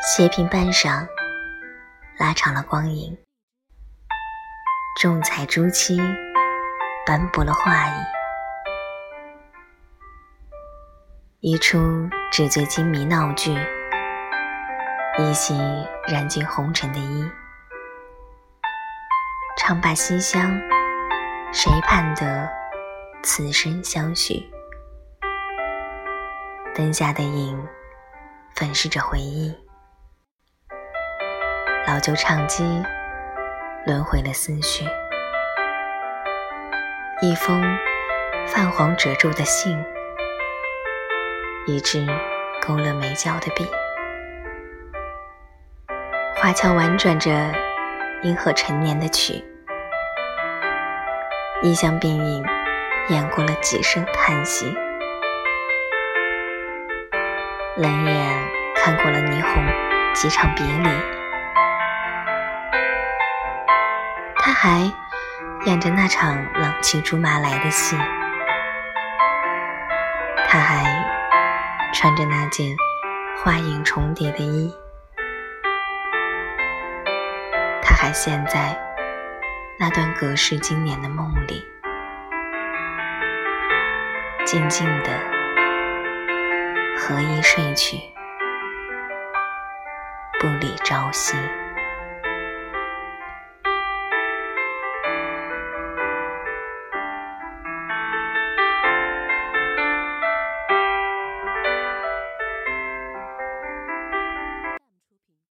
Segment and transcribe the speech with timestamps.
[0.00, 1.08] 斜屏半晌，
[2.18, 3.18] 拉长了光影，
[5.00, 5.98] 重彩朱漆，
[7.04, 7.92] 斑驳了画意。
[11.40, 13.52] 一出纸醉金迷闹剧，
[15.18, 15.58] 一袭
[16.06, 17.28] 染尽红尘的衣。
[19.56, 20.40] 唱罢西厢，
[21.52, 22.48] 谁盼得
[23.24, 24.48] 此生相许？
[26.72, 27.66] 灯下的影，
[28.54, 29.52] 粉饰着回忆。
[31.88, 32.62] 老旧唱机，
[33.86, 34.84] 轮回了思绪。
[37.22, 37.62] 一封
[38.46, 39.82] 泛黄褶皱的信，
[41.66, 42.06] 一支
[42.60, 43.66] 勾勒眉角的笔，
[46.36, 47.30] 华侨婉转着
[48.22, 49.42] 应和陈年的曲，
[51.62, 52.44] 衣香鬓影
[53.08, 54.66] 掩过了几声叹息，
[57.78, 61.17] 冷眼看过了霓虹几场别离。
[64.60, 64.92] 还
[65.66, 67.96] 演着那场郎骑竹马来的戏，
[70.48, 70.82] 他还
[71.94, 72.76] 穿着那件
[73.36, 74.74] 花影重叠的衣，
[77.80, 78.76] 他还陷在
[79.78, 81.64] 那段隔世经年的梦里，
[84.44, 85.10] 静静的
[86.98, 87.96] 合衣睡去，
[90.40, 91.36] 不理朝夕。